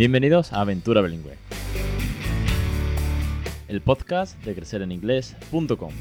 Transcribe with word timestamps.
Bienvenidos 0.00 0.54
a 0.54 0.62
Aventura 0.62 1.02
Bilingüe, 1.02 1.36
el 3.68 3.82
podcast 3.82 4.42
de 4.42 4.54
crecereninglés.com. 4.54 5.92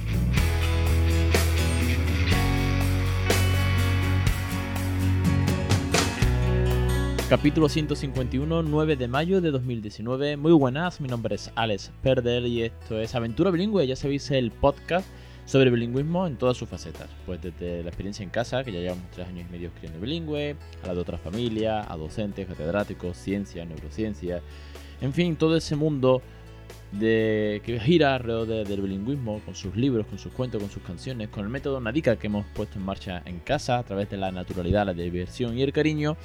Capítulo 7.28 7.68
151, 7.68 8.64
9 8.64 8.96
de 8.96 9.08
mayo 9.10 9.42
de 9.42 9.52
2019. 9.52 10.38
Muy 10.38 10.54
buenas, 10.54 11.02
mi 11.02 11.10
nombre 11.10 11.36
es 11.36 11.52
Alex 11.56 11.92
Perder 12.02 12.46
y 12.46 12.62
esto 12.62 13.02
es 13.02 13.14
Aventura 13.16 13.52
Bilingüe. 13.52 13.86
Ya 13.86 13.98
sabéis, 13.98 14.32
el 14.32 14.52
podcast 14.52 15.10
sobre 15.50 15.72
bilingüismo 15.72 16.28
en 16.28 16.38
todas 16.38 16.56
sus 16.56 16.70
facetas. 16.70 17.10
Pues 17.26 17.42
desde 17.42 17.82
la 17.82 17.90
experiencia 17.90 18.22
en 18.22 18.30
casa, 18.30 18.64
que 18.64 18.72
ya 18.72 18.82
llevamos 18.82 19.10
tres 19.10 19.28
años 19.28 19.48
y 19.50 19.52
medio 19.52 19.70
escribiendo 19.70 20.00
bilingüe, 20.00 20.56
a 20.84 20.88
la 20.88 20.94
de 20.94 21.00
otras 21.00 21.20
familias, 21.22 21.88
a 21.90 21.98
docentes, 21.98 22.48
catedráticos, 22.48 23.18
ciencia, 23.18 23.66
neurociencia, 23.66 24.44
en 25.02 25.12
fin, 25.12 25.36
todo 25.38 25.58
ese 25.58 25.76
mundo 25.76 26.22
de 26.92 27.64
que 27.66 27.80
gira 27.80 28.14
alrededor 28.14 28.68
del 28.68 28.82
bilingüismo, 28.82 29.42
con 29.44 29.56
sus 29.56 29.76
libros, 29.76 30.06
con 30.06 30.20
sus 30.20 30.32
cuentos, 30.34 30.62
con 30.62 30.70
sus 30.70 30.84
canciones, 30.84 31.30
con 31.30 31.44
el 31.44 31.50
método 31.50 31.82
Nadica 31.82 32.18
que 32.18 32.28
hemos 32.28 32.46
puesto 32.54 32.78
en 32.78 32.86
marcha 32.86 33.24
en 33.26 33.40
casa 33.40 33.80
a 33.80 33.84
través 33.84 34.08
de 34.12 34.18
la 34.18 34.32
naturalidad, 34.32 34.86
la 34.86 34.94
diversión 34.94 35.58
y 35.58 35.64
el 35.64 35.74
cariño 35.74 36.16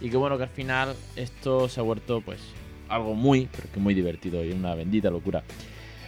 y 0.00 0.10
que 0.10 0.16
bueno, 0.16 0.36
que 0.38 0.42
al 0.42 0.48
final 0.48 0.94
esto 1.14 1.68
se 1.68 1.78
ha 1.78 1.84
vuelto 1.84 2.20
pues 2.20 2.40
algo 2.88 3.14
muy, 3.14 3.48
pero 3.54 3.70
que 3.72 3.78
muy 3.78 3.94
divertido 3.94 4.44
y 4.44 4.50
una 4.50 4.74
bendita 4.74 5.08
locura. 5.08 5.44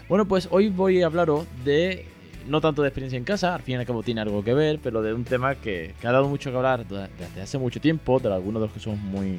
Bueno, 0.08 0.26
pues 0.26 0.48
hoy 0.50 0.70
voy 0.70 1.02
a 1.02 1.06
hablaros 1.06 1.46
de, 1.64 2.06
no 2.48 2.60
tanto 2.60 2.82
de 2.82 2.88
experiencia 2.88 3.16
en 3.16 3.24
casa, 3.24 3.54
al 3.54 3.62
fin 3.62 3.74
y 3.74 3.78
al 3.78 3.86
cabo 3.86 4.02
tiene 4.02 4.20
algo 4.20 4.42
que 4.42 4.54
ver, 4.54 4.78
pero 4.82 5.02
de 5.02 5.12
un 5.12 5.24
tema 5.24 5.54
que, 5.54 5.94
ha 6.02 6.12
dado 6.12 6.28
mucho 6.28 6.50
que 6.50 6.56
hablar 6.56 6.86
desde 6.86 7.42
hace 7.42 7.58
mucho 7.58 7.80
tiempo, 7.80 8.18
de 8.18 8.32
algunos 8.32 8.60
de 8.60 8.66
los 8.66 8.74
que 8.74 8.80
son 8.80 8.98
muy, 8.98 9.38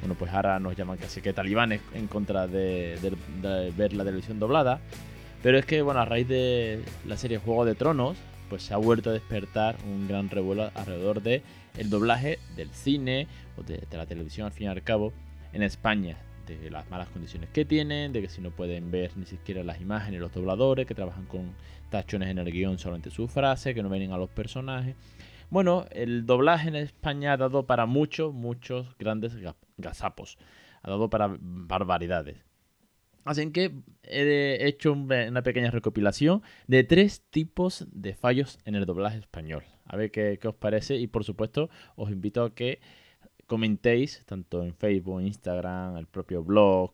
bueno, 0.00 0.14
pues 0.18 0.32
ahora 0.32 0.58
nos 0.58 0.76
llaman 0.76 0.98
casi 0.98 1.20
que 1.20 1.32
talibanes 1.32 1.80
en 1.94 2.06
contra 2.06 2.46
de, 2.46 2.98
de 3.42 3.72
ver 3.76 3.92
la 3.92 4.04
televisión 4.04 4.38
doblada. 4.38 4.80
Pero 5.42 5.58
es 5.58 5.66
que, 5.66 5.82
bueno, 5.82 6.00
a 6.00 6.04
raíz 6.04 6.26
de 6.26 6.82
la 7.06 7.16
serie 7.16 7.38
Juego 7.38 7.64
de 7.64 7.74
Tronos, 7.74 8.16
pues 8.48 8.62
se 8.62 8.74
ha 8.74 8.76
vuelto 8.76 9.10
a 9.10 9.12
despertar 9.12 9.76
un 9.84 10.08
gran 10.08 10.30
revuelo 10.30 10.70
alrededor 10.74 11.22
de 11.22 11.42
doblaje 11.84 12.38
del 12.56 12.70
cine 12.70 13.28
o 13.56 13.62
de, 13.62 13.86
la 13.92 14.06
televisión 14.06 14.46
al 14.46 14.52
fin 14.52 14.66
y 14.66 14.70
al 14.70 14.82
cabo 14.82 15.12
en 15.52 15.62
España 15.62 16.16
de 16.56 16.70
las 16.70 16.88
malas 16.90 17.08
condiciones 17.08 17.50
que 17.50 17.64
tienen, 17.64 18.12
de 18.12 18.22
que 18.22 18.28
si 18.28 18.40
no 18.40 18.50
pueden 18.50 18.90
ver 18.90 19.16
ni 19.16 19.26
siquiera 19.26 19.62
las 19.62 19.80
imágenes 19.80 20.20
los 20.20 20.32
dobladores, 20.32 20.86
que 20.86 20.94
trabajan 20.94 21.26
con 21.26 21.54
tachones 21.90 22.28
en 22.30 22.38
el 22.38 22.50
guion 22.50 22.78
solamente 22.78 23.10
su 23.10 23.28
frase, 23.28 23.74
que 23.74 23.82
no 23.82 23.88
ven 23.88 24.12
a 24.12 24.16
los 24.16 24.30
personajes. 24.30 24.94
Bueno, 25.50 25.86
el 25.90 26.26
doblaje 26.26 26.68
en 26.68 26.76
España 26.76 27.32
ha 27.32 27.36
dado 27.36 27.66
para 27.66 27.86
muchos, 27.86 28.34
muchos 28.34 28.96
grandes 28.98 29.34
gazapos. 29.76 30.38
Ha 30.82 30.90
dado 30.90 31.08
para 31.08 31.36
barbaridades. 31.40 32.44
Así 33.24 33.50
que 33.50 33.72
he 34.04 34.66
hecho 34.66 34.92
una 34.92 35.42
pequeña 35.42 35.70
recopilación 35.70 36.42
de 36.66 36.84
tres 36.84 37.22
tipos 37.30 37.86
de 37.92 38.14
fallos 38.14 38.58
en 38.64 38.74
el 38.74 38.86
doblaje 38.86 39.18
español. 39.18 39.64
A 39.84 39.96
ver 39.96 40.10
qué, 40.10 40.38
os 40.44 40.54
parece 40.54 40.96
y 40.96 41.08
por 41.08 41.24
supuesto 41.24 41.68
os 41.96 42.10
invito 42.10 42.42
a 42.42 42.54
que 42.54 42.80
comentéis 43.48 44.24
tanto 44.26 44.62
en 44.62 44.74
Facebook, 44.74 45.20
Instagram, 45.22 45.96
el 45.96 46.06
propio 46.06 46.44
blog 46.44 46.92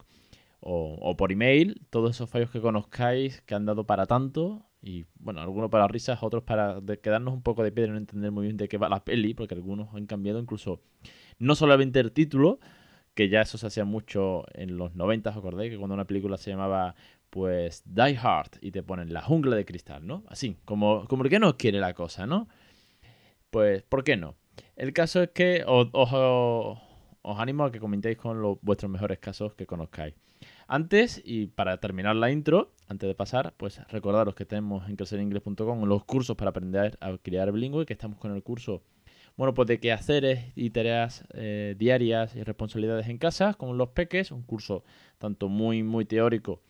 o, 0.61 1.15
por 1.19 1.31
email 1.31 1.83
todos 1.91 2.13
esos 2.13 2.31
fallos 2.31 2.51
que 2.51 2.63
conozcáis 2.63 3.43
que 3.43 3.55
han 3.55 3.67
dado 3.67 3.85
para 3.85 4.07
tanto 4.07 4.65
y 4.81 5.05
bueno, 5.17 5.43
algunos 5.43 5.71
para 5.71 5.89
risas, 5.89 6.23
otros 6.23 6.43
para 6.45 6.81
quedarnos 7.03 7.35
un 7.35 7.43
poco 7.43 7.63
de 7.63 7.73
piedra 7.73 7.91
y 7.91 7.93
no 7.93 7.99
entender 7.99 8.31
muy 8.31 8.47
bien 8.47 8.57
de 8.57 8.69
qué 8.69 8.79
va 8.79 8.89
la 8.89 9.05
peli, 9.05 9.35
porque 9.35 9.55
algunos 9.55 9.95
han 9.95 10.07
cambiado 10.07 10.39
incluso 10.39 10.81
no 11.39 11.55
solamente 11.55 12.01
el 12.01 12.13
título, 12.13 12.61
que 13.15 13.29
ya 13.29 13.41
eso 13.41 13.59
se 13.59 13.67
hacía 13.67 13.85
mucho 13.85 14.45
en 14.55 14.77
los 14.77 14.95
90, 14.95 15.31
¿os 15.31 15.37
acordáis? 15.37 15.71
Que 15.71 15.79
cuando 15.79 15.95
una 15.95 16.07
película 16.07 16.37
se 16.37 16.51
llamaba 16.51 16.95
pues 17.31 17.83
Die 17.87 18.17
Hard 18.17 18.59
y 18.61 18.71
te 18.71 18.83
ponen 18.83 19.13
la 19.13 19.23
jungla 19.23 19.57
de 19.57 19.65
cristal, 19.65 20.07
¿no? 20.07 20.23
Así, 20.29 20.57
como, 20.65 21.07
como 21.09 21.25
que 21.25 21.41
no 21.41 21.57
quiere 21.57 21.81
la 21.81 21.95
cosa, 21.95 22.27
¿no? 22.27 22.49
Pues, 23.51 23.83
¿por 23.83 24.05
qué 24.05 24.17
no? 24.17 24.37
El 24.77 24.93
caso 24.93 25.23
es 25.23 25.31
que 25.31 25.65
os, 25.67 25.89
animo 27.23 27.65
a 27.65 27.73
que 27.73 27.81
comentéis 27.81 28.17
con 28.17 28.43
los, 28.43 28.59
vuestros 28.61 28.91
mejores 28.91 29.19
casos 29.19 29.55
que 29.55 29.67
conozcáis. 29.67 30.15
Antes, 30.67 31.23
y 31.25 31.47
para 31.47 31.79
terminar 31.79 32.17
la 32.17 32.31
intro, 32.31 32.73
antes 32.89 33.07
de 33.07 33.15
pasar, 33.15 33.55
pues 33.57 33.81
recordaros 33.89 34.35
que 34.35 34.45
tenemos 34.45 34.89
en 34.89 34.97
creceringles.com 34.97 35.85
los 35.85 36.05
cursos 36.05 36.37
para 36.37 36.51
aprender 36.51 36.99
a 37.01 37.17
crear 37.19 37.53
bilingüe, 37.53 37.87
que 37.87 37.93
estamos 37.93 38.19
con 38.19 38.35
el 38.35 38.43
curso 38.43 38.83
bueno, 39.37 39.53
pues 39.53 39.67
de 39.67 39.81
quehaceres 39.81 40.53
y 40.55 40.71
tareas 40.71 41.25
eh, 41.35 41.75
diarias 41.77 42.37
y 42.37 42.43
responsabilidades 42.45 43.09
en 43.09 43.19
casa 43.19 43.55
con 43.55 43.77
los 43.77 43.89
peques, 43.89 44.31
un 44.31 44.43
curso 44.43 44.85
tanto 45.19 45.49
muy, 45.49 45.83
muy 45.83 46.05
teórico, 46.05 46.61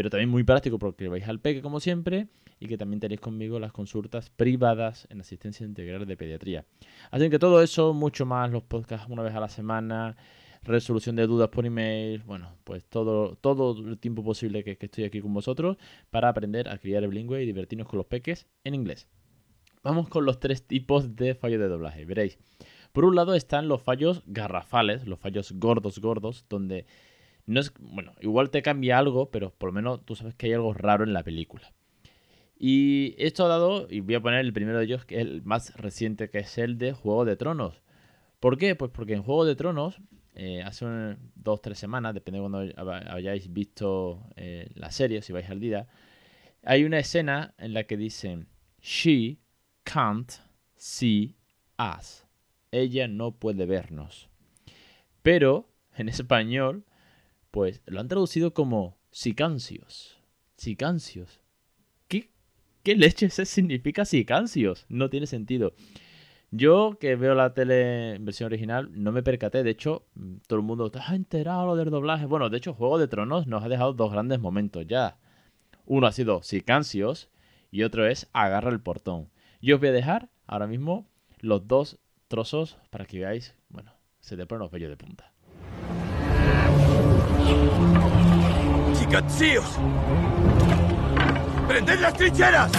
pero 0.00 0.08
también 0.08 0.30
muy 0.30 0.44
práctico 0.44 0.78
porque 0.78 1.08
vais 1.08 1.28
al 1.28 1.40
peque 1.40 1.60
como 1.60 1.78
siempre 1.78 2.28
y 2.58 2.68
que 2.68 2.78
también 2.78 3.00
tenéis 3.00 3.20
conmigo 3.20 3.60
las 3.60 3.70
consultas 3.70 4.30
privadas 4.30 5.06
en 5.10 5.20
asistencia 5.20 5.66
integral 5.66 6.06
de 6.06 6.16
pediatría. 6.16 6.64
Así 7.10 7.28
que 7.28 7.38
todo 7.38 7.60
eso, 7.60 7.92
mucho 7.92 8.24
más, 8.24 8.50
los 8.50 8.62
podcasts 8.62 9.10
una 9.10 9.22
vez 9.22 9.34
a 9.34 9.40
la 9.40 9.50
semana, 9.50 10.16
resolución 10.62 11.16
de 11.16 11.26
dudas 11.26 11.50
por 11.50 11.66
email, 11.66 12.22
bueno, 12.22 12.56
pues 12.64 12.82
todo, 12.86 13.36
todo 13.36 13.78
el 13.86 13.98
tiempo 13.98 14.24
posible 14.24 14.64
que, 14.64 14.78
estoy 14.80 15.04
aquí 15.04 15.20
con 15.20 15.34
vosotros 15.34 15.76
para 16.08 16.30
aprender 16.30 16.70
a 16.70 16.78
criar 16.78 17.02
el 17.02 17.10
bilingüe 17.10 17.42
y 17.42 17.44
divertirnos 17.44 17.86
con 17.86 17.98
los 17.98 18.06
peques 18.06 18.46
en 18.64 18.74
inglés. 18.74 19.06
Vamos 19.82 20.08
con 20.08 20.24
los 20.24 20.40
tres 20.40 20.66
tipos 20.66 21.14
de 21.14 21.34
fallos 21.34 21.60
de 21.60 21.68
doblaje. 21.68 22.06
Veréis. 22.06 22.38
Por 22.92 23.04
un 23.04 23.16
lado 23.16 23.34
están 23.34 23.68
los 23.68 23.82
fallos 23.82 24.22
garrafales, 24.24 25.06
los 25.06 25.18
fallos 25.18 25.52
gordos, 25.52 25.98
gordos, 25.98 26.46
donde 26.48 26.86
no 27.46 27.60
es. 27.60 27.72
Bueno, 27.78 28.12
igual 28.20 28.50
te 28.50 28.62
cambia 28.62 28.98
algo, 28.98 29.30
pero 29.30 29.50
por 29.50 29.68
lo 29.68 29.72
menos 29.72 30.04
tú 30.04 30.16
sabes 30.16 30.34
que 30.34 30.46
hay 30.46 30.52
algo 30.54 30.74
raro 30.74 31.04
en 31.04 31.12
la 31.12 31.22
película. 31.22 31.72
Y 32.58 33.14
esto 33.18 33.46
ha 33.46 33.48
dado, 33.48 33.86
y 33.88 34.00
voy 34.00 34.16
a 34.16 34.20
poner 34.20 34.40
el 34.40 34.52
primero 34.52 34.78
de 34.78 34.84
ellos, 34.84 35.06
que 35.06 35.16
es 35.16 35.22
el 35.22 35.42
más 35.42 35.74
reciente, 35.76 36.28
que 36.28 36.38
es 36.40 36.58
el 36.58 36.76
de 36.76 36.92
Juego 36.92 37.24
de 37.24 37.36
Tronos. 37.36 37.80
¿Por 38.38 38.58
qué? 38.58 38.74
Pues 38.74 38.90
porque 38.90 39.14
en 39.14 39.22
Juego 39.22 39.46
de 39.46 39.56
Tronos, 39.56 39.98
eh, 40.34 40.62
hace 40.62 40.84
dos 41.34 41.58
o 41.58 41.62
tres 41.62 41.78
semanas, 41.78 42.12
depende 42.12 42.38
de 42.38 42.46
cuando 42.46 42.58
hayáis 43.10 43.50
visto 43.52 44.26
eh, 44.36 44.70
la 44.74 44.90
serie, 44.90 45.22
si 45.22 45.32
vais 45.32 45.48
al 45.48 45.58
día, 45.58 45.88
hay 46.62 46.84
una 46.84 46.98
escena 46.98 47.54
en 47.56 47.72
la 47.72 47.84
que 47.84 47.96
dicen, 47.96 48.48
She 48.82 49.38
can't 49.84 50.32
see 50.76 51.36
us. 51.78 52.26
Ella 52.70 53.08
no 53.08 53.32
puede 53.32 53.64
vernos. 53.66 54.28
Pero 55.22 55.68
en 55.96 56.08
español, 56.08 56.84
pues 57.50 57.82
lo 57.86 58.00
han 58.00 58.08
traducido 58.08 58.54
como 58.54 58.98
sicancios. 59.10 60.18
Sicancios. 60.56 61.40
¿Qué, 62.08 62.30
qué 62.82 62.96
leche 62.96 63.30
significa 63.30 64.04
sicancios? 64.04 64.86
No 64.88 65.10
tiene 65.10 65.26
sentido. 65.26 65.72
Yo 66.52 66.98
que 66.98 67.14
veo 67.14 67.34
la 67.34 67.54
tele 67.54 68.14
en 68.16 68.24
versión 68.24 68.46
original 68.46 68.90
no 68.92 69.12
me 69.12 69.22
percaté. 69.22 69.62
De 69.62 69.70
hecho, 69.70 70.06
todo 70.48 70.58
el 70.58 70.64
mundo 70.64 70.86
está 70.86 71.14
enterado 71.14 71.76
del 71.76 71.90
doblaje. 71.90 72.26
Bueno, 72.26 72.50
de 72.50 72.58
hecho, 72.58 72.74
Juego 72.74 72.98
de 72.98 73.06
Tronos 73.06 73.46
nos 73.46 73.62
ha 73.62 73.68
dejado 73.68 73.92
dos 73.92 74.10
grandes 74.10 74.40
momentos 74.40 74.86
ya. 74.86 75.18
Uno 75.86 76.06
ha 76.06 76.12
sido 76.12 76.42
Sicancios 76.42 77.30
y 77.70 77.84
otro 77.84 78.06
es 78.06 78.28
Agarra 78.32 78.70
el 78.70 78.80
portón. 78.80 79.28
Yo 79.62 79.76
os 79.76 79.80
voy 79.80 79.90
a 79.90 79.92
dejar 79.92 80.28
ahora 80.46 80.66
mismo 80.66 81.06
los 81.38 81.68
dos 81.68 81.98
trozos 82.28 82.78
para 82.90 83.06
que 83.06 83.20
veáis, 83.20 83.54
bueno, 83.68 83.92
se 84.20 84.36
te 84.36 84.46
ponen 84.46 84.62
los 84.62 84.70
vellos 84.70 84.90
de 84.90 84.96
punta. 84.96 85.32
¡Chicatsíos! 88.98 89.66
¡Prended 91.68 92.00
las 92.00 92.14
trincheras! 92.14 92.70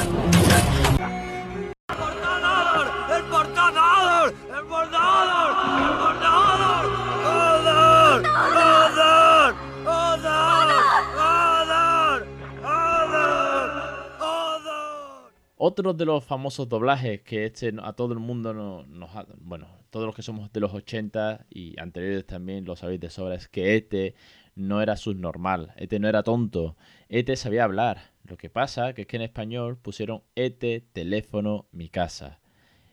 Otro 15.63 15.93
de 15.93 16.05
los 16.05 16.23
famosos 16.25 16.67
doblajes 16.67 17.21
que 17.21 17.45
este 17.45 17.71
a 17.83 17.93
todo 17.93 18.13
el 18.13 18.19
mundo 18.19 18.51
nos, 18.51 19.15
ha, 19.15 19.27
bueno, 19.37 19.67
todos 19.91 20.07
los 20.07 20.15
que 20.15 20.23
somos 20.23 20.51
de 20.51 20.59
los 20.59 20.73
80 20.73 21.45
y 21.51 21.79
anteriores 21.79 22.25
también 22.25 22.65
lo 22.65 22.75
sabéis 22.75 22.99
de 22.99 23.11
sobra, 23.11 23.35
es 23.35 23.47
que 23.47 23.75
Ete 23.75 24.15
no 24.55 24.81
era 24.81 24.97
subnormal, 24.97 25.71
Ete 25.75 25.99
no 25.99 26.09
era 26.09 26.23
tonto, 26.23 26.77
Ete 27.09 27.35
sabía 27.35 27.65
hablar. 27.65 28.11
Lo 28.23 28.37
que 28.37 28.49
pasa 28.49 28.93
que 28.93 29.03
es 29.03 29.07
que 29.07 29.17
en 29.17 29.21
español 29.21 29.77
pusieron 29.77 30.23
Ete, 30.33 30.83
teléfono, 30.93 31.67
mi 31.71 31.89
casa. 31.89 32.39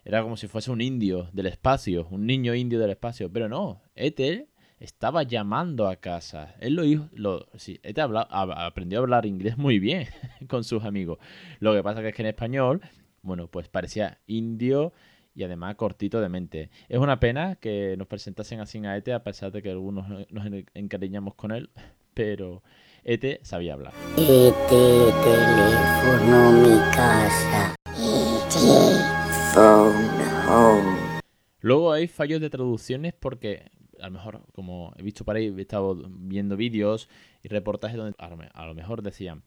Era 0.04 0.22
como 0.22 0.36
si 0.36 0.46
fuese 0.46 0.70
un 0.70 0.82
indio 0.82 1.30
del 1.32 1.46
espacio, 1.46 2.06
un 2.10 2.26
niño 2.26 2.54
indio 2.54 2.78
del 2.78 2.90
espacio, 2.90 3.32
pero 3.32 3.48
no, 3.48 3.80
Ete 3.94 4.46
estaba 4.80 5.22
llamando 5.22 5.88
a 5.88 5.96
casa. 5.96 6.54
Él 6.60 6.74
lo 6.74 6.84
hizo, 6.84 7.08
lo, 7.12 7.46
sí, 7.56 7.80
este 7.82 8.00
aprendió 8.00 8.98
a 8.98 9.02
hablar 9.02 9.26
inglés 9.26 9.58
muy 9.58 9.78
bien 9.78 10.06
con 10.48 10.64
sus 10.64 10.84
amigos. 10.84 11.18
Lo 11.60 11.74
que 11.74 11.82
pasa 11.82 12.00
que 12.00 12.08
es 12.08 12.14
que 12.14 12.22
en 12.22 12.28
español, 12.28 12.80
bueno, 13.22 13.48
pues 13.48 13.68
parecía 13.68 14.18
indio 14.26 14.92
y 15.34 15.44
además 15.44 15.76
cortito 15.76 16.20
de 16.20 16.28
mente. 16.28 16.70
Es 16.88 16.98
una 16.98 17.20
pena 17.20 17.56
que 17.56 17.96
nos 17.96 18.06
presentasen 18.06 18.60
así 18.60 18.78
a 18.84 18.96
Ete, 18.96 19.12
a 19.12 19.22
pesar 19.22 19.52
de 19.52 19.62
que 19.62 19.70
algunos 19.70 20.08
nos 20.30 20.64
encariñamos 20.74 21.34
con 21.34 21.52
él, 21.52 21.70
pero 22.14 22.62
Ete 23.04 23.40
sabía 23.42 23.74
hablar. 23.74 23.92
Ete, 24.16 25.12
teléfono, 25.24 26.52
mi 26.52 26.78
casa. 26.92 27.74
Ete, 27.96 29.18
phone 29.54 30.48
home. 30.48 31.20
Luego 31.60 31.92
hay 31.92 32.06
fallos 32.06 32.40
de 32.40 32.50
traducciones 32.50 33.14
porque 33.14 33.70
a 34.00 34.06
lo 34.06 34.10
mejor, 34.10 34.42
como 34.52 34.92
he 34.96 35.02
visto 35.02 35.24
por 35.24 35.36
ahí, 35.36 35.54
he 35.56 35.60
estado 35.60 35.96
viendo 36.08 36.56
vídeos 36.56 37.08
y 37.42 37.48
reportajes 37.48 37.96
donde 37.96 38.16
a 38.18 38.66
lo 38.66 38.74
mejor 38.74 39.02
decían, 39.02 39.42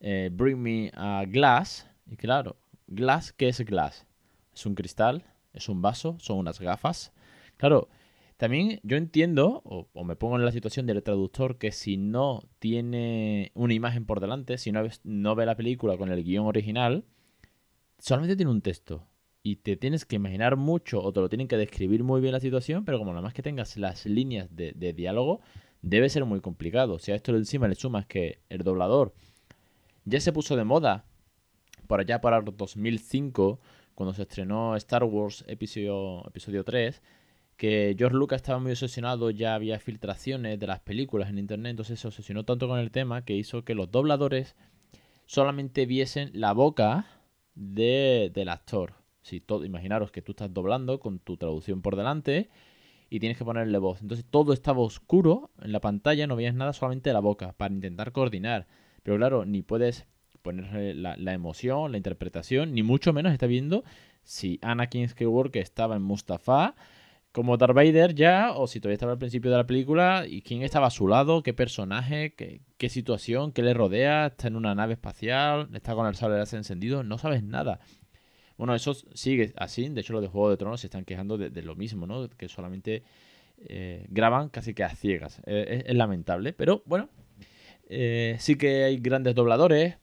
eh, 0.00 0.30
bring 0.32 0.58
me 0.58 0.92
a 0.94 1.24
glass. 1.26 1.88
Y 2.10 2.16
claro, 2.16 2.56
glass, 2.86 3.32
¿qué 3.32 3.48
es 3.48 3.60
glass? 3.60 4.06
Es 4.54 4.66
un 4.66 4.74
cristal, 4.74 5.24
es 5.52 5.68
un 5.68 5.82
vaso, 5.82 6.16
son 6.18 6.38
unas 6.38 6.60
gafas. 6.60 7.12
Claro, 7.56 7.88
también 8.36 8.80
yo 8.82 8.96
entiendo, 8.96 9.62
o, 9.64 10.04
me 10.04 10.16
pongo 10.16 10.36
en 10.36 10.44
la 10.44 10.52
situación 10.52 10.86
del 10.86 11.02
traductor, 11.02 11.58
que 11.58 11.72
si 11.72 11.96
no 11.96 12.42
tiene 12.58 13.50
una 13.54 13.74
imagen 13.74 14.04
por 14.04 14.20
delante, 14.20 14.58
si 14.58 14.72
no, 14.72 14.82
no 15.04 15.34
ve 15.34 15.46
la 15.46 15.56
película 15.56 15.96
con 15.96 16.10
el 16.10 16.22
guion 16.22 16.46
original, 16.46 17.04
solamente 17.98 18.36
tiene 18.36 18.52
un 18.52 18.60
texto. 18.60 19.06
Y 19.46 19.54
te 19.54 19.76
tienes 19.76 20.04
que 20.04 20.16
imaginar 20.16 20.56
mucho 20.56 21.00
o 21.00 21.12
te 21.12 21.20
lo 21.20 21.28
tienen 21.28 21.46
que 21.46 21.56
describir 21.56 22.02
muy 22.02 22.20
bien 22.20 22.32
la 22.32 22.40
situación, 22.40 22.84
pero 22.84 22.98
como 22.98 23.12
nada 23.12 23.22
más 23.22 23.32
que 23.32 23.42
tengas 23.42 23.76
las 23.76 24.04
líneas 24.04 24.48
de, 24.50 24.92
diálogo, 24.92 25.40
debe 25.82 26.08
ser 26.08 26.24
muy 26.24 26.40
complicado. 26.40 26.98
Si 26.98 27.12
a 27.12 27.14
esto 27.14 27.30
encima 27.30 27.68
le 27.68 27.76
sumas 27.76 28.06
que 28.06 28.40
el 28.48 28.64
doblador 28.64 29.14
ya 30.04 30.18
se 30.18 30.32
puso 30.32 30.56
de 30.56 30.64
moda 30.64 31.04
por 31.86 32.00
allá 32.00 32.20
para 32.20 32.38
el 32.38 32.44
2005, 32.56 33.60
cuando 33.94 34.14
se 34.14 34.22
estrenó 34.22 34.74
Star 34.74 35.04
Wars 35.04 35.44
episodio, 35.46 36.26
episodio 36.26 36.64
3, 36.64 37.00
que 37.56 37.94
George 37.96 38.16
Lucas 38.16 38.38
estaba 38.42 38.58
muy 38.58 38.72
obsesionado, 38.72 39.30
ya 39.30 39.54
había 39.54 39.78
filtraciones 39.78 40.58
de 40.58 40.66
las 40.66 40.80
películas 40.80 41.30
en 41.30 41.38
internet, 41.38 41.70
entonces 41.70 42.00
se 42.00 42.08
obsesionó 42.08 42.44
tanto 42.44 42.66
con 42.66 42.80
el 42.80 42.90
tema 42.90 43.24
que 43.24 43.34
hizo 43.34 43.64
que 43.64 43.76
los 43.76 43.92
dobladores 43.92 44.56
solamente 45.24 45.86
viesen 45.86 46.32
la 46.34 46.52
boca 46.52 47.06
de, 47.54 48.32
del 48.34 48.48
actor. 48.48 49.05
Si 49.26 49.40
todo, 49.40 49.64
imaginaros 49.64 50.12
que 50.12 50.22
tú 50.22 50.32
estás 50.32 50.54
doblando 50.54 51.00
con 51.00 51.18
tu 51.18 51.36
traducción 51.36 51.82
por 51.82 51.96
delante 51.96 52.48
y 53.10 53.18
tienes 53.18 53.36
que 53.36 53.44
ponerle 53.44 53.76
voz. 53.78 54.00
Entonces 54.00 54.24
todo 54.30 54.52
estaba 54.52 54.78
oscuro 54.78 55.50
en 55.60 55.72
la 55.72 55.80
pantalla, 55.80 56.28
no 56.28 56.36
veías 56.36 56.54
nada, 56.54 56.72
solamente 56.72 57.12
la 57.12 57.18
boca, 57.18 57.52
para 57.56 57.74
intentar 57.74 58.12
coordinar. 58.12 58.68
Pero 59.02 59.16
claro, 59.16 59.44
ni 59.44 59.62
puedes 59.62 60.06
ponerle 60.42 60.94
la, 60.94 61.32
emoción, 61.32 61.90
la 61.90 61.96
interpretación, 61.96 62.72
ni 62.72 62.84
mucho 62.84 63.12
menos 63.12 63.32
está 63.32 63.46
viendo 63.46 63.82
si 64.22 64.60
Anakin 64.62 65.08
Skywalker 65.08 65.60
estaba 65.60 65.96
en 65.96 66.02
Mustafa 66.02 66.76
como 67.32 67.56
Darth 67.56 67.74
Vader 67.74 68.14
ya, 68.14 68.52
o 68.52 68.68
si 68.68 68.78
todavía 68.78 68.94
estaba 68.94 69.12
al 69.12 69.18
principio 69.18 69.50
de 69.50 69.56
la 69.56 69.66
película, 69.66 70.24
y 70.26 70.40
quién 70.42 70.62
estaba 70.62 70.86
a 70.86 70.90
su 70.90 71.08
lado, 71.08 71.42
qué 71.42 71.52
personaje, 71.52 72.34
qué, 72.34 72.60
qué 72.78 72.88
situación, 72.88 73.50
qué 73.50 73.62
le 73.62 73.74
rodea, 73.74 74.26
está 74.26 74.46
en 74.46 74.56
una 74.56 74.74
nave 74.76 74.94
espacial, 74.94 75.68
está 75.74 75.94
con 75.96 76.06
el 76.06 76.14
sable 76.14 76.38
láser 76.38 76.58
encendido, 76.58 77.02
no 77.02 77.18
sabes 77.18 77.42
nada. 77.42 77.80
Bueno, 78.56 78.74
eso 78.74 78.94
sigue 79.14 79.52
así, 79.56 79.88
de 79.88 80.00
hecho 80.00 80.12
los 80.12 80.22
de 80.22 80.28
Juego 80.28 80.50
de 80.50 80.56
Tronos 80.56 80.80
se 80.80 80.86
están 80.86 81.04
quejando 81.04 81.36
de, 81.36 81.62
lo 81.62 81.74
mismo, 81.74 82.06
¿no? 82.06 82.28
Que 82.28 82.48
solamente 82.48 83.02
eh, 83.58 84.06
graban 84.08 84.48
casi 84.48 84.74
que 84.74 84.84
a 84.84 84.90
ciegas. 84.90 85.42
Eh, 85.46 85.84
es, 85.86 85.94
lamentable, 85.94 86.52
pero 86.52 86.82
bueno, 86.86 87.10
eh, 87.88 88.36
sí 88.38 88.56
que 88.56 88.84
hay 88.84 88.98
grandes 88.98 89.34
dobladores, 89.34 89.96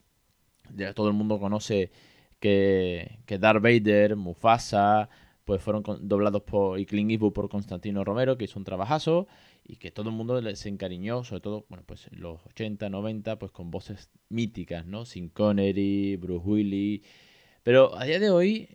ya 0.76 0.94
todo 0.94 1.08
el 1.08 1.14
mundo 1.14 1.40
conoce 1.40 1.92
que, 2.40 3.20
que 3.26 3.40
Darth 3.40 3.62
Vader, 3.62 4.16
Mufasa, 4.16 5.10
pues 5.46 5.62
fueron 5.62 5.84
doblados 6.02 6.44
por 6.44 6.80
y 6.80 6.86
Clint 6.86 7.20
por 7.34 7.50
Constantino 7.50 8.04
Romero, 8.04 8.38
que 8.38 8.46
hizo 8.46 8.60
un 8.60 8.66
trabajazo 8.66 9.28
y 9.64 9.78
que 9.78 9.92
todo 9.92 10.10
el 10.10 10.16
mundo 10.16 10.42
se 10.56 10.70
encariñó, 10.70 11.24
sobre 11.24 11.42
todo, 11.42 11.66
bueno, 11.70 11.84
pues 11.86 12.08
en 12.12 12.22
los 12.22 12.46
80, 12.48 12.90
90, 12.90 13.40
pues 13.40 13.52
con 13.52 13.72
voces 13.72 14.10
míticas, 14.30 14.86
¿no? 14.86 15.06
Sin 15.06 15.30
Connery, 15.30 16.18
Bruce 16.18 16.46
Willis. 16.46 17.02
Pero 17.64 17.98
a 17.98 18.04
día 18.04 18.20
de 18.20 18.30
hoy, 18.30 18.70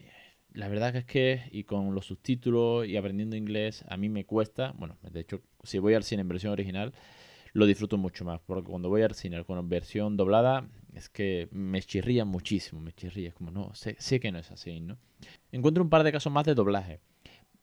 la 0.53 0.69
verdad 0.69 0.97
es 0.97 1.05
que, 1.05 1.43
y 1.53 1.65
con 1.65 1.95
los 1.95 2.07
subtítulos 2.07 2.87
y 2.87 2.97
aprendiendo 2.97 3.37
inglés, 3.37 3.85
a 3.89 3.97
mí 3.97 4.09
me 4.09 4.25
cuesta, 4.25 4.73
bueno, 4.79 4.97
de 5.03 5.21
hecho, 5.21 5.43
si 5.63 5.79
voy 5.79 5.95
al 5.95 6.05
cine 6.05 6.23
en 6.23 6.29
versión 6.29 6.53
original, 6.53 6.95
lo 7.53 7.67
disfruto 7.67 7.99
mucho 7.99 8.25
más, 8.25 8.41
porque 8.47 8.71
cuando 8.71 8.89
voy 8.89 9.03
al 9.03 9.15
cine 9.15 9.45
con 9.45 9.69
versión 9.69 10.17
doblada, 10.17 10.69
es 10.95 11.11
que 11.11 11.49
me 11.51 11.83
chirría 11.83 12.25
muchísimo, 12.25 12.81
me 12.81 12.93
chirría, 12.93 13.29
es 13.29 13.35
como, 13.35 13.51
no, 13.51 13.75
sé, 13.75 13.97
sé 13.99 14.21
que 14.21 14.33
no 14.33 14.39
es 14.39 14.51
así, 14.51 14.81
¿no? 14.81 14.97
Encuentro 15.53 15.83
un 15.83 15.91
par 15.91 16.03
de 16.03 16.13
casos 16.13 16.33
más 16.33 16.47
de 16.47 16.55
doblaje, 16.55 17.01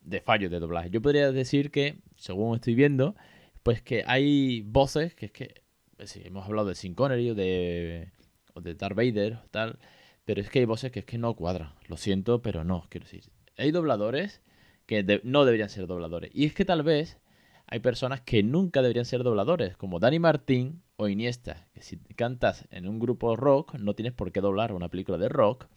de 0.01 0.21
fallos 0.21 0.51
de 0.51 0.59
doblaje. 0.59 0.91
Yo 0.91 1.01
podría 1.01 1.31
decir 1.31 1.71
que, 1.71 1.97
según 2.17 2.55
estoy 2.55 2.75
viendo, 2.75 3.15
pues 3.63 3.81
que 3.81 4.03
hay 4.05 4.61
voces 4.61 5.15
que 5.15 5.25
es 5.25 5.31
que, 5.31 5.61
pues 5.97 6.15
hemos 6.17 6.45
hablado 6.45 6.67
de 6.67 6.75
Sin 6.75 6.93
Connery 6.93 7.31
o 7.31 7.35
de, 7.35 8.11
o 8.53 8.61
de 8.61 8.75
Darth 8.75 8.95
Vader 8.95 9.39
tal, 9.49 9.79
pero 10.25 10.41
es 10.41 10.49
que 10.49 10.59
hay 10.59 10.65
voces 10.65 10.91
que 10.91 10.99
es 10.99 11.05
que 11.05 11.17
no 11.17 11.35
cuadran. 11.35 11.73
Lo 11.87 11.97
siento, 11.97 12.41
pero 12.41 12.63
no, 12.63 12.85
quiero 12.89 13.05
decir. 13.05 13.23
Hay 13.57 13.71
dobladores 13.71 14.41
que 14.85 15.21
no 15.23 15.45
deberían 15.45 15.69
ser 15.69 15.87
dobladores. 15.87 16.31
Y 16.33 16.45
es 16.45 16.53
que 16.53 16.65
tal 16.65 16.83
vez 16.83 17.19
hay 17.67 17.79
personas 17.79 18.21
que 18.21 18.43
nunca 18.43 18.81
deberían 18.81 19.05
ser 19.05 19.23
dobladores, 19.23 19.77
como 19.77 19.99
Dani 19.99 20.19
Martín 20.19 20.83
o 20.97 21.07
Iniesta, 21.07 21.67
que 21.73 21.81
si 21.81 21.97
cantas 21.97 22.67
en 22.71 22.87
un 22.87 22.99
grupo 22.99 23.35
rock 23.35 23.75
no 23.75 23.95
tienes 23.95 24.13
por 24.13 24.31
qué 24.31 24.41
doblar 24.41 24.73
una 24.73 24.89
película 24.89 25.17
de 25.17 25.29
rock, 25.29 25.67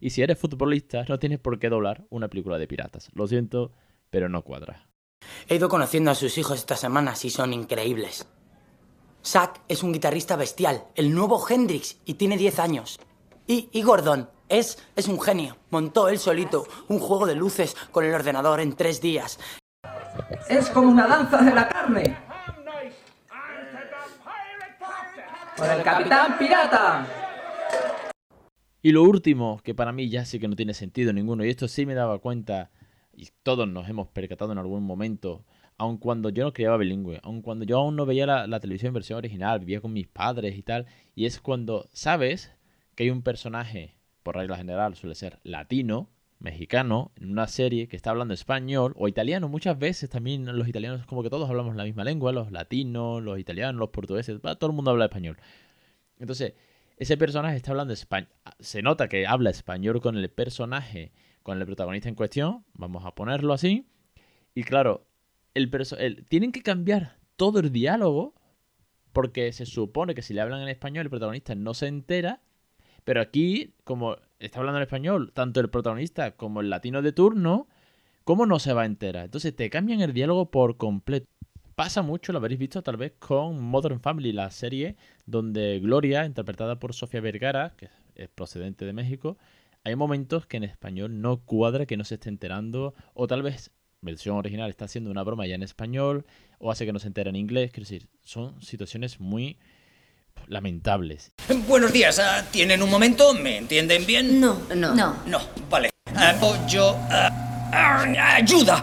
y 0.00 0.10
si 0.10 0.22
eres 0.22 0.38
futbolista 0.38 1.04
no 1.08 1.18
tienes 1.18 1.38
por 1.38 1.58
qué 1.58 1.68
doblar 1.68 2.06
una 2.10 2.28
película 2.28 2.58
de 2.58 2.66
piratas. 2.66 3.10
Lo 3.14 3.26
siento, 3.26 3.72
pero 4.10 4.28
no 4.28 4.42
cuadra. 4.42 4.88
He 5.48 5.56
ido 5.56 5.68
conociendo 5.68 6.10
a 6.10 6.14
sus 6.14 6.36
hijos 6.38 6.58
esta 6.58 6.76
semana 6.76 7.14
y 7.22 7.30
son 7.30 7.52
increíbles. 7.52 8.26
Zack 9.24 9.60
es 9.68 9.82
un 9.82 9.92
guitarrista 9.92 10.36
bestial, 10.36 10.84
el 10.94 11.14
nuevo 11.14 11.42
Hendrix, 11.46 11.98
y 12.06 12.14
tiene 12.14 12.38
10 12.38 12.58
años. 12.58 13.00
Y, 13.50 13.68
y 13.72 13.82
Gordon 13.82 14.28
es, 14.48 14.78
es 14.94 15.08
un 15.08 15.20
genio. 15.20 15.56
Montó 15.70 16.08
él 16.08 16.20
solito 16.20 16.68
un 16.86 17.00
juego 17.00 17.26
de 17.26 17.34
luces 17.34 17.76
con 17.90 18.04
el 18.04 18.14
ordenador 18.14 18.60
en 18.60 18.76
tres 18.76 19.00
días. 19.00 19.40
Es 20.48 20.70
como 20.70 20.88
una 20.88 21.08
danza 21.08 21.42
de 21.42 21.52
la 21.52 21.68
carne. 21.68 22.16
Por 25.56 25.68
el 25.68 25.82
capitán 25.82 26.38
pirata. 26.38 27.08
Y 28.82 28.92
lo 28.92 29.02
último, 29.02 29.60
que 29.64 29.74
para 29.74 29.90
mí 29.90 30.08
ya 30.08 30.24
sí 30.24 30.38
que 30.38 30.46
no 30.46 30.54
tiene 30.54 30.72
sentido 30.72 31.12
ninguno, 31.12 31.44
y 31.44 31.48
esto 31.48 31.66
sí 31.66 31.86
me 31.86 31.94
daba 31.94 32.20
cuenta, 32.20 32.70
y 33.12 33.30
todos 33.42 33.66
nos 33.66 33.88
hemos 33.88 34.06
percatado 34.06 34.52
en 34.52 34.58
algún 34.58 34.84
momento, 34.84 35.44
aun 35.76 35.98
cuando 35.98 36.28
yo 36.28 36.44
no 36.44 36.52
criaba 36.52 36.76
bilingüe, 36.76 37.18
aun 37.24 37.42
cuando 37.42 37.64
yo 37.64 37.78
aún 37.78 37.96
no 37.96 38.06
veía 38.06 38.26
la, 38.26 38.60
televisión 38.60 38.90
en 38.90 38.94
versión 38.94 39.16
original, 39.18 39.58
vivía 39.58 39.80
con 39.80 39.92
mis 39.92 40.06
padres 40.06 40.56
y 40.56 40.62
tal, 40.62 40.86
y 41.16 41.26
es 41.26 41.40
cuando 41.40 41.88
sabes 41.92 42.52
que 43.00 43.04
hay 43.04 43.10
un 43.10 43.22
personaje, 43.22 43.96
por 44.22 44.36
regla 44.36 44.58
general 44.58 44.94
suele 44.94 45.14
ser 45.14 45.38
latino, 45.42 46.10
mexicano 46.38 47.12
en 47.16 47.30
una 47.30 47.46
serie 47.46 47.88
que 47.88 47.96
está 47.96 48.10
hablando 48.10 48.34
español 48.34 48.92
o 48.98 49.08
italiano. 49.08 49.48
Muchas 49.48 49.78
veces 49.78 50.10
también 50.10 50.44
los 50.44 50.68
italianos, 50.68 51.06
como 51.06 51.22
que 51.22 51.30
todos 51.30 51.48
hablamos 51.48 51.74
la 51.76 51.84
misma 51.84 52.04
lengua, 52.04 52.30
los 52.30 52.52
latinos, 52.52 53.22
los 53.22 53.38
italianos, 53.38 53.78
los 53.80 53.88
portugueses, 53.88 54.38
todo 54.42 54.66
el 54.66 54.76
mundo 54.76 54.90
habla 54.90 55.06
español. 55.06 55.38
Entonces, 56.18 56.52
ese 56.98 57.16
personaje 57.16 57.56
está 57.56 57.70
hablando 57.70 57.94
español. 57.94 58.28
Se 58.58 58.82
nota 58.82 59.08
que 59.08 59.26
habla 59.26 59.48
español 59.48 60.02
con 60.02 60.18
el 60.18 60.28
personaje, 60.28 61.12
con 61.42 61.58
el 61.58 61.64
protagonista 61.64 62.10
en 62.10 62.16
cuestión. 62.16 62.66
Vamos 62.74 63.06
a 63.06 63.14
ponerlo 63.14 63.54
así. 63.54 63.86
Y 64.54 64.62
claro, 64.64 65.06
el, 65.54 65.70
el 65.98 66.26
tienen 66.26 66.52
que 66.52 66.60
cambiar 66.60 67.16
todo 67.36 67.60
el 67.60 67.72
diálogo 67.72 68.34
porque 69.14 69.54
se 69.54 69.64
supone 69.64 70.14
que 70.14 70.20
si 70.20 70.34
le 70.34 70.42
hablan 70.42 70.60
en 70.60 70.68
español 70.68 71.06
el 71.06 71.10
protagonista 71.10 71.54
no 71.54 71.72
se 71.72 71.86
entera. 71.86 72.42
Pero 73.04 73.20
aquí, 73.20 73.74
como 73.84 74.16
está 74.38 74.58
hablando 74.58 74.78
en 74.78 74.82
español, 74.82 75.32
tanto 75.34 75.60
el 75.60 75.70
protagonista 75.70 76.32
como 76.32 76.60
el 76.60 76.70
latino 76.70 77.02
de 77.02 77.12
turno, 77.12 77.68
¿cómo 78.24 78.46
no 78.46 78.58
se 78.58 78.72
va 78.72 78.82
a 78.82 78.86
enterar? 78.86 79.26
Entonces 79.26 79.54
te 79.54 79.70
cambian 79.70 80.00
el 80.00 80.12
diálogo 80.12 80.50
por 80.50 80.76
completo. 80.76 81.26
Pasa 81.74 82.02
mucho, 82.02 82.32
lo 82.32 82.38
habréis 82.38 82.60
visto 82.60 82.82
tal 82.82 82.98
vez 82.98 83.14
con 83.18 83.62
Modern 83.62 84.00
Family, 84.00 84.32
la 84.32 84.50
serie 84.50 84.96
donde 85.24 85.80
Gloria, 85.80 86.26
interpretada 86.26 86.78
por 86.78 86.92
Sofía 86.92 87.22
Vergara, 87.22 87.74
que 87.76 87.88
es 88.16 88.28
procedente 88.28 88.84
de 88.84 88.92
México, 88.92 89.38
hay 89.82 89.96
momentos 89.96 90.46
que 90.46 90.58
en 90.58 90.64
español 90.64 91.22
no 91.22 91.38
cuadra, 91.38 91.86
que 91.86 91.96
no 91.96 92.04
se 92.04 92.16
esté 92.16 92.28
enterando, 92.28 92.94
o 93.14 93.26
tal 93.26 93.42
vez 93.42 93.70
versión 94.02 94.36
original 94.36 94.68
está 94.68 94.84
haciendo 94.84 95.10
una 95.10 95.22
broma 95.22 95.46
ya 95.46 95.54
en 95.54 95.62
español, 95.62 96.26
o 96.58 96.70
hace 96.70 96.84
que 96.84 96.92
no 96.92 96.98
se 96.98 97.06
entere 97.06 97.30
en 97.30 97.36
inglés. 97.36 97.70
Quiero 97.70 97.88
decir, 97.88 98.08
son 98.22 98.60
situaciones 98.60 99.20
muy 99.20 99.58
lamentables. 100.46 101.32
Buenos 101.66 101.92
días, 101.92 102.18
ah, 102.18 102.44
¿tienen 102.50 102.82
un 102.82 102.90
momento? 102.90 103.34
¿Me 103.34 103.58
entienden 103.58 104.06
bien? 104.06 104.40
No, 104.40 104.60
no. 104.74 104.94
No, 104.94 105.16
no 105.26 105.40
vale. 105.68 105.90
Yo... 106.68 106.96
Ah, 107.72 108.02
ayuda, 108.34 108.82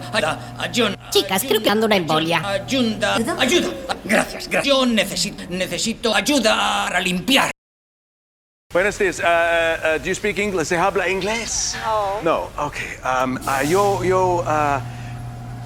ayuda, 0.58 1.10
Chicas, 1.10 1.44
creo 1.46 1.62
que 1.62 1.68
ando 1.68 1.84
una 1.84 1.96
embolia. 1.96 2.40
Ayuda, 2.42 3.16
ayuda. 3.38 3.68
Gracias, 4.04 4.48
gracias. 4.48 4.64
Yo 4.64 4.86
necesito, 4.86 5.44
necesito 5.50 6.14
ayuda 6.14 6.86
para 6.86 7.00
limpiar. 7.00 7.50
Buenos 8.72 8.98
días. 8.98 9.20
Uh, 9.20 9.24
uh, 9.24 9.98
do 9.98 10.08
you 10.08 10.14
speak 10.14 10.38
English? 10.38 10.68
¿Se 10.68 10.76
habla 10.76 11.08
inglés? 11.08 11.76
No. 11.84 12.22
No. 12.22 12.66
Okay. 12.66 12.96
Um, 13.04 13.36
uh, 13.36 13.62
yo, 13.62 14.02
yo, 14.04 14.44
uh, 14.46 14.80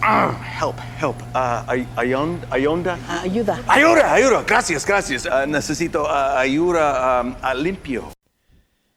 ah, 0.03 0.35
help, 0.61 0.77
help. 1.01 1.17
Uh, 1.35 1.65
ay- 1.69 1.89
ayon- 1.97 2.41
ayonda. 2.51 2.99
Ayuda. 3.23 3.63
Ayuda, 3.69 4.13
ayuda. 4.13 4.43
Gracias, 4.47 4.87
gracias. 4.87 5.27
Uh, 5.27 5.47
necesito 5.47 6.03
uh, 6.05 6.37
ayuda 6.39 7.23
um, 7.23 7.35
a 7.43 7.55
limpio. 7.55 8.11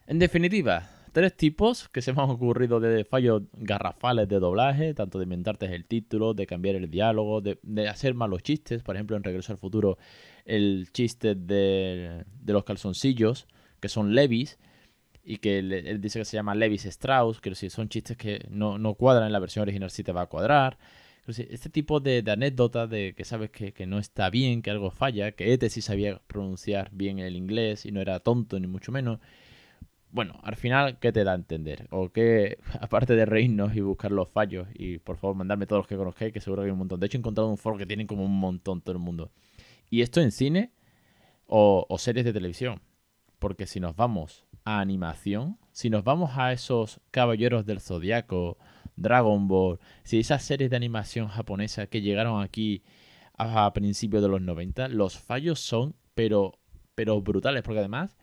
En 0.08 0.20
definitiva, 0.20 0.90
tres 1.12 1.36
tipos 1.36 1.90
que 1.90 2.02
se 2.02 2.14
me 2.14 2.22
han 2.22 2.30
ocurrido 2.30 2.80
de 2.80 3.06
fallos 3.06 3.44
garrafales 3.54 4.28
de 4.28 4.40
doblaje, 4.40 4.94
tanto 4.94 5.18
de 5.18 5.24
inventarte 5.24 5.66
el 5.74 5.86
título, 5.86 6.34
de 6.34 6.46
cambiar 6.46 6.76
el 6.76 6.90
diálogo, 6.90 7.42
de, 7.42 7.60
de 7.64 7.88
hacer 7.88 8.14
malos 8.14 8.44
chistes. 8.44 8.84
Por 8.84 8.96
ejemplo, 8.96 9.16
en 9.18 9.24
Regreso 9.24 9.52
al 9.52 9.58
Futuro, 9.58 9.98
el 10.46 10.90
chiste 10.92 11.36
de, 11.36 12.26
de 12.40 12.54
los 12.54 12.64
calzoncillos, 12.64 13.48
que 13.80 13.90
son 13.90 14.14
Levis, 14.14 14.58
y 15.26 15.38
que 15.38 15.58
él 15.58 16.00
dice 16.00 16.20
que 16.20 16.26
se 16.26 16.38
llama 16.38 16.54
Levis 16.54 16.86
Strauss, 16.86 17.42
que 17.42 17.54
si 17.56 17.72
son 17.72 17.90
chistes 17.90 18.16
que 18.16 18.46
no, 18.50 18.78
no 18.78 18.94
cuadran 18.94 19.26
en 19.26 19.34
la 19.34 19.40
versión 19.40 19.64
original, 19.64 19.90
sí 19.90 20.04
te 20.04 20.12
va 20.12 20.22
a 20.22 20.28
cuadrar. 20.28 20.78
Este 21.28 21.70
tipo 21.70 22.00
de, 22.00 22.24
anécdotas 22.28 22.88
de 22.88 23.16
que 23.18 23.26
sabes 23.26 23.50
que, 23.50 23.74
que 23.74 23.88
no 23.88 23.98
está 23.98 24.30
bien, 24.30 24.62
que 24.62 24.70
algo 24.70 24.92
falla, 24.92 25.32
que 25.32 25.52
Ete 25.52 25.72
sí 25.72 25.82
sabía 25.82 26.22
pronunciar 26.28 26.92
bien 26.92 27.18
el 27.18 27.36
inglés 27.36 27.88
y 27.88 27.92
no 27.92 28.00
era 28.02 28.20
tonto 28.20 28.60
ni 28.60 28.68
mucho 28.68 28.92
menos. 28.92 29.20
Bueno, 30.12 30.40
al 30.44 30.56
final, 30.56 31.00
¿qué 31.00 31.12
te 31.12 31.24
da 31.24 31.32
a 31.32 31.36
entender? 31.36 31.88
O 31.90 32.10
que, 32.10 32.60
aparte 32.80 33.16
de 33.16 33.26
reírnos 33.26 33.76
y 33.76 33.82
buscar 33.82 34.12
los 34.12 34.30
fallos, 34.30 34.68
y 34.76 35.00
por 35.00 35.18
favor 35.18 35.36
mandarme 35.36 35.66
todos 35.66 35.80
los 35.80 35.88
que 35.88 35.98
conozcáis, 35.98 36.32
que 36.32 36.40
seguro 36.40 36.62
que 36.62 36.68
hay 36.68 36.72
un 36.72 36.78
montón. 36.78 37.00
De 37.00 37.08
hecho, 37.08 37.18
he 37.18 37.20
encontrado 37.20 37.50
un 37.50 37.58
foro 37.58 37.78
que 37.78 37.88
tienen 37.88 38.06
como 38.06 38.24
un 38.24 38.40
montón 38.40 38.82
todo 38.82 38.94
el 38.94 39.00
mundo. 39.00 39.32
Y 39.90 40.02
esto 40.02 40.22
en 40.22 40.32
cine 40.32 40.72
o 41.48 41.96
series 41.98 42.26
de 42.26 42.34
televisión. 42.34 42.82
Porque 43.40 43.68
si 43.68 43.80
nos 43.80 43.96
vamos 43.96 44.45
animación, 44.66 45.58
si 45.72 45.90
nos 45.90 46.04
vamos 46.04 46.32
a 46.38 46.52
esos 46.52 47.00
Caballeros 47.12 47.66
del 47.66 47.82
Zodiaco, 47.82 48.58
Dragon 48.96 49.48
Ball, 49.48 49.80
si 50.04 50.20
esas 50.20 50.44
series 50.44 50.70
de 50.70 50.76
animación 50.76 51.28
japonesa 51.28 51.88
que 51.88 52.02
llegaron 52.02 52.42
aquí 52.42 52.84
a, 53.38 53.72
principios 53.74 54.22
de 54.22 54.30
los 54.30 54.42
90, 54.42 54.88
los 54.90 55.18
fallos 55.20 55.60
son, 55.60 55.96
pero, 56.14 56.58
pero 56.96 57.22
brutales, 57.22 57.64
porque 57.64 57.80
además 57.80 58.18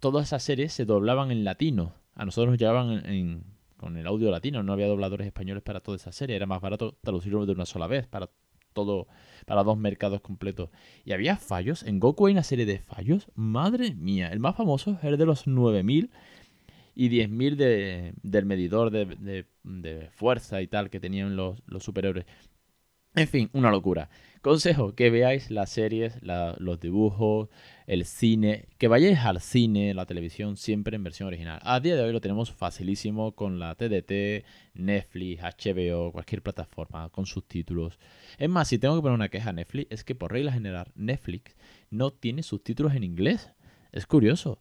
todas 0.00 0.26
esas 0.26 0.42
series 0.42 0.72
se 0.72 0.84
doblaban 0.84 1.30
en 1.30 1.44
latino. 1.44 1.94
A 2.14 2.24
nosotros 2.24 2.50
nos 2.50 2.58
llegaban 2.58 3.04
en- 3.06 3.44
con 3.76 3.96
el 3.96 4.06
audio 4.06 4.30
latino, 4.30 4.62
no 4.62 4.72
había 4.72 4.86
dobladores 4.86 5.26
españoles 5.26 5.62
para 5.62 5.80
toda 5.80 5.96
esa 5.96 6.12
serie, 6.12 6.36
era 6.36 6.46
más 6.46 6.60
barato 6.60 6.96
traducirlo 7.02 7.46
de 7.46 7.52
una 7.52 7.66
sola 7.66 7.88
vez 7.88 8.06
para 8.06 8.30
todo, 8.72 9.06
para 9.46 9.62
dos 9.64 9.78
mercados 9.78 10.20
completos. 10.20 10.70
Y 11.04 11.12
había 11.12 11.36
fallos, 11.36 11.82
en 11.82 12.00
Goku 12.00 12.26
hay 12.26 12.32
una 12.32 12.42
serie 12.42 12.66
de 12.66 12.78
fallos, 12.78 13.28
madre 13.34 13.94
mía, 13.94 14.28
el 14.28 14.40
más 14.40 14.56
famoso 14.56 14.92
es 14.92 15.04
el 15.04 15.18
de 15.18 15.26
los 15.26 15.46
9000 15.46 16.10
y 16.94 17.08
10.000 17.08 17.56
de, 17.56 18.14
del 18.22 18.44
medidor 18.46 18.90
de, 18.90 19.06
de- 19.06 19.46
fuerza 20.12 20.60
y 20.62 20.66
tal 20.66 20.90
que 20.90 21.00
tenían 21.00 21.36
los, 21.36 21.62
los 21.66 21.82
superhéroes. 21.84 22.26
En 23.14 23.28
fin, 23.28 23.50
una 23.52 23.70
locura. 23.70 24.08
Consejo, 24.40 24.94
que 24.94 25.10
veáis 25.10 25.50
las 25.50 25.70
series, 25.70 26.20
la- 26.22 26.56
los 26.58 26.80
dibujos, 26.80 27.48
el 27.86 28.04
cine, 28.06 28.66
que 28.78 28.88
vayáis 28.88 29.18
al 29.20 29.40
cine, 29.40 29.92
la 29.94 30.06
televisión, 30.06 30.56
siempre 30.56 30.96
en 30.96 31.04
versión 31.04 31.28
original. 31.28 31.60
A 31.62 31.78
día 31.78 31.94
de 31.94 32.02
hoy 32.02 32.12
lo 32.12 32.20
tenemos 32.22 32.50
facilísimo 32.50 33.32
con 33.32 33.60
la 33.60 33.74
TDT, 33.76 34.44
Netflix, 34.74 35.42
HBO, 35.42 36.10
cualquier 36.10 36.42
plataforma, 36.42 37.08
con 37.10 37.26
subtítulos. 37.26 37.98
Es 38.38 38.48
más, 38.48 38.66
si 38.68 38.78
tengo 38.78 38.96
que 38.96 39.02
poner 39.02 39.14
una 39.14 39.28
queja 39.28 39.50
a 39.50 39.52
Netflix, 39.52 39.88
es 39.92 40.04
que 40.04 40.14
por 40.14 40.32
regla 40.32 40.50
general 40.52 40.90
Netflix 40.96 41.54
no 41.90 42.10
tiene 42.10 42.42
subtítulos 42.42 42.94
en 42.94 43.04
inglés. 43.04 43.52
Es 43.92 44.06
curioso. 44.06 44.58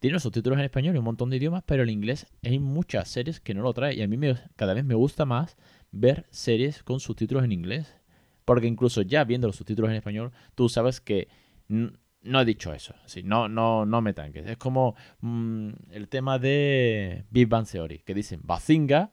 Tiene 0.00 0.14
los 0.14 0.22
subtítulos 0.22 0.58
en 0.58 0.64
español 0.64 0.94
y 0.94 0.98
un 0.98 1.04
montón 1.04 1.28
de 1.28 1.36
idiomas, 1.36 1.62
pero 1.66 1.82
el 1.82 1.90
inglés 1.90 2.26
hay 2.42 2.58
muchas 2.58 3.06
series 3.08 3.38
que 3.38 3.52
no 3.52 3.60
lo 3.62 3.74
trae. 3.74 3.94
Y 3.94 4.00
a 4.02 4.08
mí 4.08 4.16
me- 4.16 4.34
cada 4.56 4.72
vez 4.72 4.82
me 4.84 4.94
gusta 4.94 5.26
más 5.26 5.58
ver 5.92 6.26
series 6.30 6.82
con 6.82 7.00
subtítulos 7.00 7.44
en 7.44 7.52
inglés. 7.52 7.96
Porque 8.44 8.66
incluso 8.66 9.02
ya 9.02 9.24
viendo 9.24 9.46
los 9.46 9.56
subtítulos 9.56 9.90
en 9.90 9.96
español, 9.96 10.32
tú 10.54 10.68
sabes 10.68 11.00
que 11.00 11.28
no 11.68 12.40
he 12.40 12.44
dicho 12.44 12.72
eso. 12.72 12.94
Así, 13.04 13.22
no, 13.22 13.48
no, 13.48 13.86
no 13.86 14.00
me 14.00 14.12
tanques. 14.12 14.46
Es 14.46 14.56
como 14.56 14.94
mm, 15.20 15.70
el 15.90 16.08
tema 16.08 16.38
de 16.38 17.24
Big 17.30 17.48
Bang 17.48 17.66
Theory, 17.66 18.00
que 18.00 18.14
dicen 18.14 18.40
Bazinga 18.42 19.12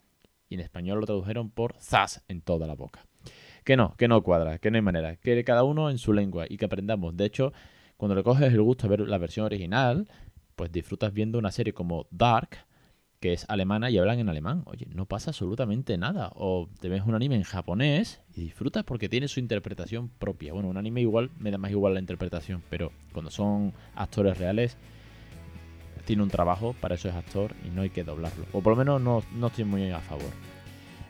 y 0.50 0.56
en 0.56 0.62
español 0.62 1.00
lo 1.00 1.06
tradujeron 1.06 1.50
por 1.52 1.76
Zas 1.80 2.24
en 2.28 2.42
toda 2.42 2.68
la 2.68 2.76
boca. 2.76 3.06
Que 3.64 3.76
no, 3.76 3.96
que 3.98 4.08
no 4.08 4.24
cuadra, 4.24 4.60
que 4.60 4.72
no 4.72 4.78
hay 4.78 4.82
manera. 4.82 5.18
Que 5.18 5.44
cada 5.44 5.64
uno 5.64 5.90
en 5.90 5.98
su 5.98 6.14
lengua 6.14 6.46
y 6.50 6.58
que 6.58 6.66
aprendamos. 6.66 7.16
De 7.18 7.26
hecho, 7.26 7.54
cuando 7.98 8.16
le 8.16 8.24
coges 8.24 8.54
el 8.54 8.62
gusto 8.62 8.88
a 8.88 8.90
ver 8.90 9.02
la 9.02 9.18
versión 9.18 9.46
original, 9.46 10.10
pues 10.56 10.72
disfrutas 10.72 11.14
viendo 11.14 11.38
una 11.38 11.52
serie 11.52 11.74
como 11.74 12.08
Dark, 12.12 12.66
que 13.20 13.34
es 13.34 13.46
alemana 13.50 13.90
y 13.90 13.98
hablan 13.98 14.20
en 14.20 14.30
alemán. 14.30 14.64
Oye, 14.66 14.88
no 14.94 15.06
pasa 15.06 15.32
absolutamente 15.32 15.98
nada. 15.98 16.32
O 16.36 16.70
te 16.80 16.90
ves 16.90 17.04
un 17.06 17.16
anime 17.16 17.36
en 17.36 17.44
japonés 17.44 18.22
y 18.36 18.42
disfrutas 18.42 18.84
porque 18.84 19.10
tiene 19.10 19.28
su 19.28 19.40
interpretación 19.40 20.10
propia. 20.10 20.54
Bueno, 20.54 20.70
un 20.70 20.78
anime 20.78 21.02
igual 21.02 21.32
me 21.40 21.52
da 21.52 21.58
más 21.58 21.72
igual 21.72 21.96
la 21.96 22.00
interpretación, 22.00 22.62
pero 22.70 22.92
cuando 23.14 23.32
son 23.32 23.74
actores 23.96 24.38
reales, 24.38 24.78
tiene 26.06 26.24
un 26.24 26.30
trabajo, 26.30 26.76
para 26.80 26.96
eso 26.96 27.10
es 27.10 27.16
actor 27.16 27.54
y 27.66 27.70
no 27.70 27.82
hay 27.82 27.90
que 27.90 28.04
doblarlo. 28.04 28.46
O 28.54 28.62
por 28.62 28.74
lo 28.74 28.78
menos 28.78 29.02
no, 29.02 29.24
no 29.36 29.48
estoy 29.48 29.66
muy 29.66 29.92
a 29.92 30.00
favor. 30.00 30.32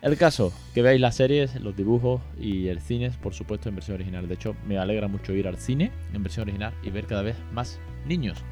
El 0.01 0.15
caso, 0.15 0.53
que 0.73 0.81
veáis 0.81 1.01
las 1.01 1.15
series, 1.15 1.59
los 1.59 1.75
dibujos 1.75 2.21
y 2.39 2.67
el 2.67 2.79
cine, 2.81 3.11
por 3.21 3.33
supuesto, 3.33 3.67
en 3.67 3.75
versión 3.75 3.95
original. 3.95 4.27
De 4.27 4.35
hecho, 4.35 4.55
me 4.65 4.77
alegra 4.77 5.07
mucho 5.07 5.33
ir 5.33 5.47
al 5.47 5.57
cine 5.57 5.91
en 6.13 6.23
versión 6.23 6.43
original 6.43 6.73
y 6.83 6.91
ver 6.91 7.07
cada 7.07 7.23
vez 7.23 7.35
más 7.51 7.79
niños 8.05 8.43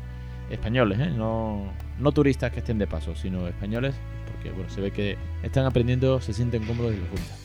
españoles, 0.49 0.99
¿eh? 0.99 1.11
no, 1.15 1.71
no 1.99 2.11
turistas 2.11 2.51
que 2.51 2.59
estén 2.59 2.77
de 2.77 2.87
paso, 2.87 3.15
sino 3.15 3.47
españoles, 3.47 3.95
porque 4.31 4.51
bueno, 4.51 4.69
se 4.69 4.81
ve 4.81 4.91
que 4.91 5.17
están 5.43 5.65
aprendiendo, 5.65 6.21
se 6.21 6.33
sienten 6.33 6.63
cómodos 6.65 6.93
y 6.93 6.97
les 6.97 7.09
gusta. 7.09 7.35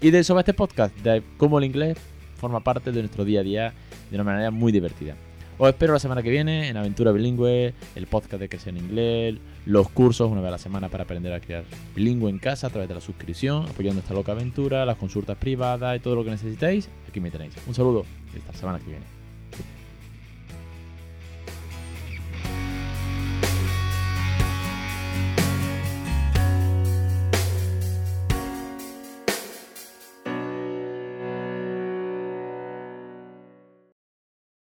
Y 0.00 0.10
de 0.10 0.20
eso 0.20 0.34
va 0.34 0.40
este 0.40 0.54
podcast, 0.54 0.96
de 0.98 1.22
cómo 1.36 1.58
el 1.58 1.64
inglés 1.64 1.98
forma 2.36 2.60
parte 2.60 2.90
de 2.90 3.00
nuestro 3.00 3.24
día 3.24 3.40
a 3.40 3.42
día 3.44 3.72
de 4.10 4.16
una 4.16 4.24
manera 4.24 4.50
muy 4.50 4.72
divertida. 4.72 5.14
Os 5.58 5.68
espero 5.68 5.92
la 5.92 6.00
semana 6.00 6.22
que 6.22 6.30
viene 6.30 6.68
en 6.68 6.76
Aventura 6.76 7.12
Bilingüe, 7.12 7.74
el 7.94 8.06
podcast 8.08 8.40
de 8.40 8.48
Crecer 8.48 8.74
en 8.74 8.84
Inglés, 8.84 9.36
los 9.64 9.88
cursos 9.90 10.30
una 10.30 10.40
vez 10.40 10.48
a 10.48 10.52
la 10.52 10.58
semana 10.58 10.88
para 10.88 11.04
aprender 11.04 11.32
a 11.32 11.38
crear 11.38 11.62
bilingüe 11.94 12.30
en 12.30 12.38
casa 12.38 12.66
a 12.66 12.70
través 12.70 12.88
de 12.88 12.96
la 12.96 13.00
suscripción, 13.00 13.66
apoyando 13.66 14.00
esta 14.00 14.12
loca 14.12 14.32
aventura, 14.32 14.84
las 14.84 14.96
consultas 14.96 15.36
privadas 15.36 15.96
y 15.96 16.00
todo 16.00 16.16
lo 16.16 16.24
que 16.24 16.30
necesitéis, 16.30 16.88
aquí 17.08 17.20
me 17.20 17.30
tenéis. 17.30 17.54
Un 17.66 17.74
saludo 17.74 18.04
y 18.34 18.38
hasta 18.38 18.52
la 18.52 18.58
semana 18.58 18.78
que 18.80 18.86
viene. 18.86 19.21